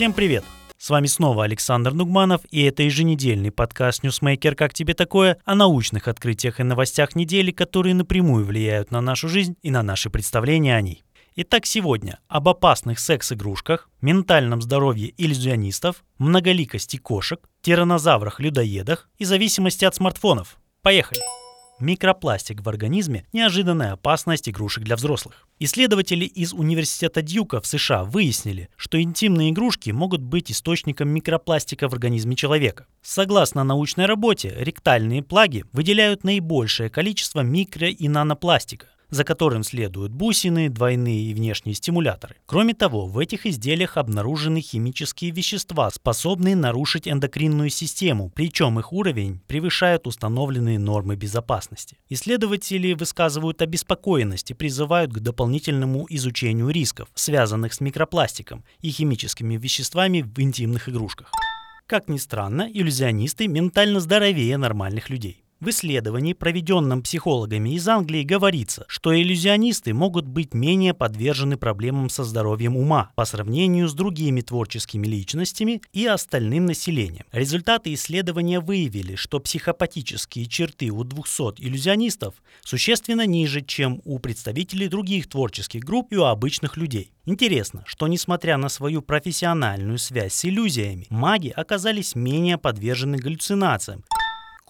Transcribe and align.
Всем 0.00 0.14
привет! 0.14 0.44
С 0.78 0.88
вами 0.88 1.06
снова 1.08 1.44
Александр 1.44 1.92
Нугманов, 1.92 2.40
и 2.50 2.62
это 2.62 2.82
еженедельный 2.84 3.50
подкаст 3.50 4.02
«Ньюсмейкер. 4.02 4.54
Как 4.54 4.72
тебе 4.72 4.94
такое?» 4.94 5.36
о 5.44 5.54
научных 5.54 6.08
открытиях 6.08 6.58
и 6.58 6.62
новостях 6.62 7.14
недели, 7.14 7.50
которые 7.50 7.94
напрямую 7.94 8.46
влияют 8.46 8.90
на 8.90 9.02
нашу 9.02 9.28
жизнь 9.28 9.56
и 9.60 9.70
на 9.70 9.82
наши 9.82 10.08
представления 10.08 10.74
о 10.74 10.80
ней. 10.80 11.04
Итак, 11.36 11.66
сегодня 11.66 12.18
об 12.28 12.48
опасных 12.48 12.98
секс-игрушках, 12.98 13.90
ментальном 14.00 14.62
здоровье 14.62 15.12
иллюзионистов, 15.18 16.02
многоликости 16.16 16.96
кошек, 16.96 17.38
тиранозаврах-людоедах 17.60 19.10
и 19.18 19.26
зависимости 19.26 19.84
от 19.84 19.94
смартфонов. 19.94 20.56
Поехали! 20.80 21.20
Микропластик 21.80 22.60
в 22.60 22.68
организме– 22.68 23.24
неожиданная 23.32 23.92
опасность 23.92 24.50
игрушек 24.50 24.84
для 24.84 24.96
взрослых. 24.96 25.48
Исследователи 25.58 26.26
из 26.26 26.52
Университета 26.52 27.22
Дьюка 27.22 27.62
в 27.62 27.66
США 27.66 28.04
выяснили, 28.04 28.68
что 28.76 29.00
интимные 29.00 29.48
игрушки 29.48 29.88
могут 29.88 30.20
быть 30.20 30.52
источником 30.52 31.08
микропластика 31.08 31.88
в 31.88 31.94
организме 31.94 32.36
человека. 32.36 32.86
Согласно 33.00 33.64
научной 33.64 34.04
работе, 34.04 34.54
ректальные 34.58 35.22
плаги 35.22 35.64
выделяют 35.72 36.22
наибольшее 36.22 36.90
количество 36.90 37.40
микро- 37.40 37.90
и 37.90 38.08
нанопластика, 38.08 38.88
за 39.10 39.24
которым 39.24 39.62
следуют 39.62 40.12
бусины, 40.12 40.68
двойные 40.68 41.24
и 41.24 41.34
внешние 41.34 41.74
стимуляторы. 41.74 42.36
Кроме 42.46 42.74
того, 42.74 43.06
в 43.06 43.18
этих 43.18 43.46
изделиях 43.46 43.96
обнаружены 43.96 44.60
химические 44.60 45.30
вещества, 45.30 45.90
способные 45.90 46.56
нарушить 46.56 47.06
эндокринную 47.06 47.70
систему, 47.70 48.30
причем 48.34 48.78
их 48.78 48.92
уровень 48.92 49.40
превышает 49.46 50.06
установленные 50.06 50.78
нормы 50.78 51.16
безопасности. 51.16 51.98
Исследователи 52.08 52.92
высказывают 52.94 53.62
обеспокоенность 53.62 54.50
и 54.50 54.54
призывают 54.54 55.12
к 55.12 55.18
дополнительному 55.18 56.06
изучению 56.08 56.70
рисков, 56.70 57.08
связанных 57.14 57.74
с 57.74 57.80
микропластиком 57.80 58.64
и 58.80 58.90
химическими 58.90 59.56
веществами 59.56 60.22
в 60.22 60.40
интимных 60.40 60.88
игрушках. 60.88 61.30
Как 61.86 62.08
ни 62.08 62.18
странно, 62.18 62.68
иллюзионисты 62.72 63.48
ментально 63.48 63.98
здоровее 63.98 64.56
нормальных 64.56 65.10
людей. 65.10 65.42
В 65.60 65.68
исследовании, 65.68 66.32
проведенном 66.32 67.02
психологами 67.02 67.74
из 67.74 67.86
Англии, 67.86 68.22
говорится, 68.22 68.86
что 68.88 69.14
иллюзионисты 69.14 69.92
могут 69.92 70.26
быть 70.26 70.54
менее 70.54 70.94
подвержены 70.94 71.58
проблемам 71.58 72.08
со 72.08 72.24
здоровьем 72.24 72.78
ума 72.78 73.12
по 73.14 73.26
сравнению 73.26 73.86
с 73.86 73.92
другими 73.92 74.40
творческими 74.40 75.06
личностями 75.06 75.82
и 75.92 76.06
остальным 76.06 76.64
населением. 76.64 77.26
Результаты 77.30 77.92
исследования 77.92 78.60
выявили, 78.60 79.16
что 79.16 79.38
психопатические 79.38 80.46
черты 80.46 80.88
у 80.88 81.04
200 81.04 81.60
иллюзионистов 81.60 82.36
существенно 82.62 83.26
ниже, 83.26 83.60
чем 83.60 84.00
у 84.06 84.18
представителей 84.18 84.88
других 84.88 85.28
творческих 85.28 85.84
групп 85.84 86.10
и 86.10 86.16
у 86.16 86.24
обычных 86.24 86.78
людей. 86.78 87.12
Интересно, 87.26 87.82
что 87.84 88.08
несмотря 88.08 88.56
на 88.56 88.70
свою 88.70 89.02
профессиональную 89.02 89.98
связь 89.98 90.32
с 90.32 90.46
иллюзиями, 90.46 91.06
маги 91.10 91.52
оказались 91.54 92.14
менее 92.14 92.56
подвержены 92.56 93.18
галлюцинациям, 93.18 94.04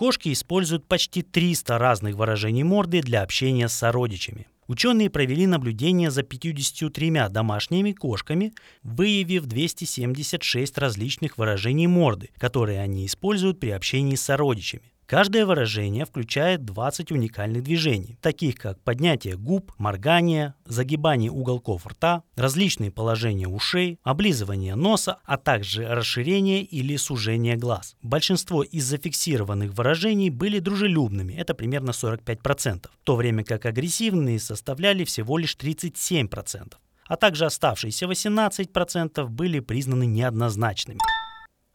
Кошки 0.00 0.32
используют 0.32 0.86
почти 0.88 1.20
300 1.20 1.76
разных 1.76 2.16
выражений 2.16 2.62
морды 2.62 3.02
для 3.02 3.20
общения 3.20 3.68
с 3.68 3.74
сородичами. 3.74 4.46
Ученые 4.66 5.10
провели 5.10 5.46
наблюдение 5.46 6.10
за 6.10 6.22
53 6.22 7.28
домашними 7.28 7.92
кошками, 7.92 8.54
выявив 8.82 9.44
276 9.44 10.78
различных 10.78 11.36
выражений 11.36 11.86
морды, 11.86 12.30
которые 12.38 12.80
они 12.80 13.04
используют 13.04 13.60
при 13.60 13.68
общении 13.72 14.14
с 14.14 14.22
сородичами. 14.22 14.90
Каждое 15.10 15.44
выражение 15.44 16.04
включает 16.04 16.64
20 16.64 17.10
уникальных 17.10 17.64
движений, 17.64 18.16
таких 18.22 18.54
как 18.54 18.80
поднятие 18.80 19.36
губ, 19.36 19.72
моргание, 19.76 20.54
загибание 20.66 21.32
уголков 21.32 21.84
рта, 21.84 22.22
различные 22.36 22.92
положения 22.92 23.48
ушей, 23.48 23.98
облизывание 24.04 24.76
носа, 24.76 25.18
а 25.24 25.36
также 25.36 25.84
расширение 25.84 26.62
или 26.62 26.94
сужение 26.94 27.56
глаз. 27.56 27.96
Большинство 28.02 28.62
из 28.62 28.84
зафиксированных 28.84 29.72
выражений 29.72 30.30
были 30.30 30.60
дружелюбными, 30.60 31.32
это 31.32 31.54
примерно 31.54 31.90
45%, 31.90 32.86
в 32.86 33.04
то 33.04 33.16
время 33.16 33.42
как 33.42 33.66
агрессивные 33.66 34.38
составляли 34.38 35.02
всего 35.02 35.38
лишь 35.38 35.56
37%, 35.56 36.74
а 37.06 37.16
также 37.16 37.46
оставшиеся 37.46 38.06
18% 38.06 39.26
были 39.26 39.58
признаны 39.58 40.06
неоднозначными. 40.06 41.00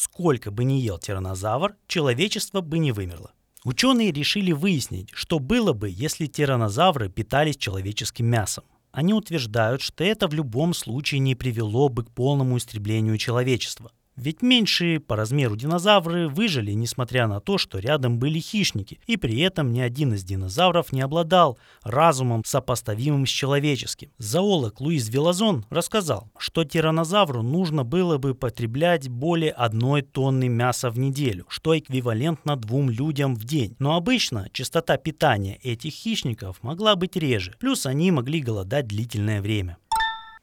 Сколько 0.00 0.52
бы 0.52 0.62
ни 0.62 0.74
ел 0.74 0.96
тиранозавр, 0.96 1.74
человечество 1.88 2.60
бы 2.60 2.78
не 2.78 2.92
вымерло. 2.92 3.32
Ученые 3.64 4.12
решили 4.12 4.52
выяснить, 4.52 5.10
что 5.12 5.40
было 5.40 5.72
бы, 5.72 5.90
если 5.90 6.26
тиранозавры 6.26 7.08
питались 7.08 7.56
человеческим 7.56 8.26
мясом. 8.26 8.62
Они 8.92 9.12
утверждают, 9.12 9.82
что 9.82 10.04
это 10.04 10.28
в 10.28 10.34
любом 10.34 10.72
случае 10.72 11.18
не 11.18 11.34
привело 11.34 11.88
бы 11.88 12.04
к 12.04 12.12
полному 12.12 12.58
истреблению 12.58 13.18
человечества. 13.18 13.90
Ведь 14.18 14.42
меньшие 14.42 14.98
по 14.98 15.14
размеру 15.14 15.54
динозавры 15.54 16.28
выжили, 16.28 16.72
несмотря 16.72 17.28
на 17.28 17.38
то, 17.38 17.56
что 17.56 17.78
рядом 17.78 18.18
были 18.18 18.40
хищники, 18.40 18.98
и 19.06 19.16
при 19.16 19.38
этом 19.38 19.72
ни 19.72 19.78
один 19.78 20.12
из 20.12 20.24
динозавров 20.24 20.90
не 20.90 21.02
обладал 21.02 21.56
разумом, 21.84 22.42
сопоставимым 22.44 23.26
с 23.26 23.30
человеческим. 23.30 24.10
Зоолог 24.18 24.80
Луис 24.80 25.08
Велазон 25.08 25.64
рассказал, 25.70 26.32
что 26.36 26.64
тиранозавру 26.64 27.42
нужно 27.42 27.84
было 27.84 28.18
бы 28.18 28.34
потреблять 28.34 29.08
более 29.08 29.52
одной 29.52 30.02
тонны 30.02 30.48
мяса 30.48 30.90
в 30.90 30.98
неделю, 30.98 31.46
что 31.48 31.78
эквивалентно 31.78 32.56
двум 32.56 32.90
людям 32.90 33.36
в 33.36 33.44
день. 33.44 33.76
Но 33.78 33.94
обычно 33.94 34.48
частота 34.52 34.96
питания 34.96 35.58
этих 35.62 35.92
хищников 35.92 36.60
могла 36.64 36.96
быть 36.96 37.14
реже, 37.14 37.54
плюс 37.60 37.86
они 37.86 38.10
могли 38.10 38.40
голодать 38.40 38.88
длительное 38.88 39.40
время. 39.40 39.78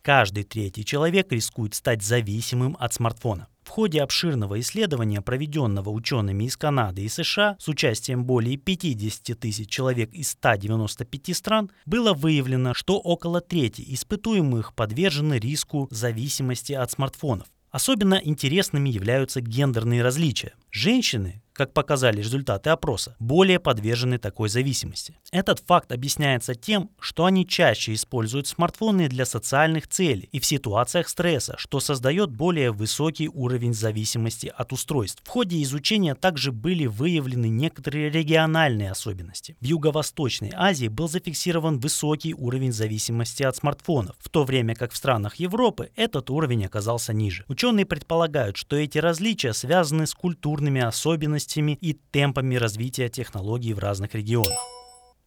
Каждый 0.02 0.44
третий 0.44 0.86
человек 0.86 1.30
рискует 1.34 1.74
стать 1.74 2.04
зависимым 2.04 2.78
от 2.80 2.94
смартфона. 2.94 3.50
В 3.66 3.70
ходе 3.70 4.02
обширного 4.04 4.60
исследования, 4.60 5.22
проведенного 5.22 5.90
учеными 5.90 6.44
из 6.46 6.56
Канады 6.56 7.02
и 7.02 7.10
США 7.10 7.58
с 7.60 7.68
участием 7.68 8.24
более 8.24 8.58
50 8.58 9.38
тысяч 9.40 9.68
человек 9.70 10.14
из 10.14 10.30
195 10.30 11.36
стран, 11.36 11.72
было 11.86 12.14
выявлено, 12.14 12.76
что 12.76 13.00
около 13.00 13.42
трети 13.42 13.84
испытуемых 13.88 14.76
подвержены 14.76 15.40
риску 15.40 15.88
зависимости 15.90 16.74
от 16.74 16.92
смартфонов. 16.92 17.48
Особенно 17.72 18.22
интересными 18.24 18.90
являются 18.90 19.42
гендерные 19.42 20.04
различия. 20.04 20.54
Женщины, 20.72 21.42
как 21.56 21.74
показали 21.74 22.18
результаты 22.18 22.70
опроса, 22.70 23.16
более 23.20 23.60
подвержены 23.60 24.18
такой 24.18 24.50
зависимости. 24.50 25.18
Этот 25.32 25.60
факт 25.66 25.92
объясняется 25.92 26.54
тем, 26.54 26.90
что 27.00 27.26
они 27.26 27.48
чаще 27.48 27.94
используют 27.94 28.48
смартфоны 28.48 29.08
для 29.08 29.26
социальных 29.26 29.88
целей 29.88 30.28
и 30.34 30.40
в 30.40 30.46
ситуациях 30.46 31.08
стресса, 31.08 31.56
что 31.58 31.80
создает 31.80 32.30
более 32.32 32.72
высокий 32.72 33.30
уровень 33.30 33.74
зависимости 33.74 34.52
от 34.56 34.74
устройств. 34.74 35.22
В 35.24 35.30
ходе 35.30 35.64
изучения 35.64 36.14
также 36.14 36.52
были 36.52 36.88
выявлены 36.88 37.48
некоторые 37.48 38.10
региональные 38.10 38.92
особенности. 38.92 39.56
В 39.62 39.66
Юго-Восточной 39.66 40.52
Азии 40.54 40.90
был 40.90 41.08
зафиксирован 41.08 41.80
высокий 41.80 42.34
уровень 42.34 42.74
зависимости 42.74 43.44
от 43.44 43.56
смартфонов, 43.56 44.18
в 44.20 44.28
то 44.28 44.44
время 44.44 44.76
как 44.76 44.92
в 44.92 44.98
странах 44.98 45.38
Европы 45.38 45.92
этот 45.96 46.30
уровень 46.30 46.66
оказался 46.66 47.14
ниже. 47.14 47.46
Ученые 47.48 47.86
предполагают, 47.86 48.58
что 48.58 48.76
эти 48.76 48.98
различия 48.98 49.54
связаны 49.54 50.06
с 50.06 50.14
культурными 50.14 50.82
особенностями 50.82 51.45
особенностями 51.46 51.78
и 51.82 51.94
темпами 52.12 52.56
развития 52.56 53.10
технологий 53.10 53.74
в 53.74 53.80
разных 53.80 54.16
регионах. 54.16 54.54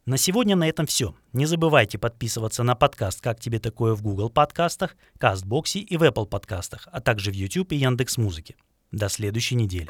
На 0.06 0.17
сегодня 0.17 0.56
на 0.56 0.67
этом 0.67 0.87
все. 0.87 1.15
Не 1.34 1.47
забывайте 1.47 1.99
подписываться 1.99 2.62
на 2.62 2.75
подкаст 2.75 3.21
«Как 3.21 3.41
тебе 3.41 3.59
такое» 3.59 3.95
в 3.95 4.03
Google 4.03 4.31
подкастах, 4.31 4.97
Кастбоксе 5.19 5.81
и 5.81 5.97
в 5.99 6.03
Apple 6.03 6.27
подкастах, 6.27 6.89
а 6.91 7.01
также 7.01 7.31
в 7.31 7.34
YouTube 7.34 7.73
и 7.73 7.77
Яндекс 7.77 8.17
Музыке. 8.17 8.57
До 8.91 9.09
следующей 9.09 9.57
недели. 9.57 9.89